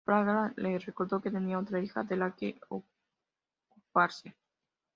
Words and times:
Fraga 0.03 0.51
le 0.55 0.79
recordó 0.79 1.21
que 1.21 1.29
tenía 1.29 1.59
otra 1.59 1.79
hija 1.79 2.03
de 2.03 2.17
la 2.17 2.31
que 2.35 2.59
ocuparse. 2.69 4.35